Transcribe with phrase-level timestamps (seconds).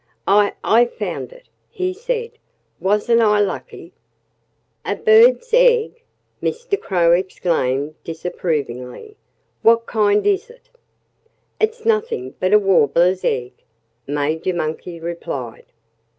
[0.25, 2.31] "I I found it," he said.
[2.79, 3.93] "Wasn't I lucky?"
[4.83, 6.01] "A bird's egg!"
[6.41, 6.81] Mr.
[6.81, 9.15] Crow exclaimed disapprovingly.
[9.61, 10.69] "What kind is it?"
[11.59, 13.53] "It's nothing but a Warbler's egg,"
[14.07, 15.65] Major Monkey replied.